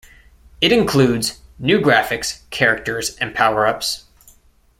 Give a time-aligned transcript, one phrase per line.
[0.61, 4.05] It includes "new graphics, characters and power-ups".